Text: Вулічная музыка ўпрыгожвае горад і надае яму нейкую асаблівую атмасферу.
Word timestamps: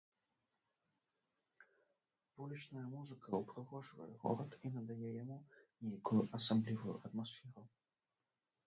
Вулічная 2.39 2.85
музыка 2.95 3.29
ўпрыгожвае 3.43 4.09
горад 4.25 4.59
і 4.65 4.73
надае 4.79 5.09
яму 5.23 5.37
нейкую 5.91 6.21
асаблівую 6.41 6.95
атмасферу. 7.05 7.61